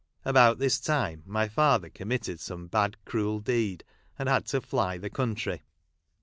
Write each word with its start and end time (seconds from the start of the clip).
About 0.25 0.57
this 0.57 0.79
time, 0.79 1.21
my 1.27 1.47
father 1.47 1.87
committed 1.87 2.39
some 2.39 2.65
bad 2.65 2.97
cruel 3.05 3.39
deed, 3.39 3.83
and 4.17 4.27
had 4.27 4.47
to 4.47 4.59
fly 4.59 4.97
the 4.97 5.11
country. 5.11 5.61